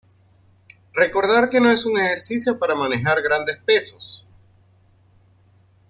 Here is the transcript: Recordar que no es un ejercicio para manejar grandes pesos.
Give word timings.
Recordar 0.95 1.51
que 1.51 1.59
no 1.61 1.69
es 1.69 1.85
un 1.85 1.99
ejercicio 1.99 2.57
para 2.57 2.73
manejar 2.73 3.21
grandes 3.21 3.57
pesos. 3.57 4.25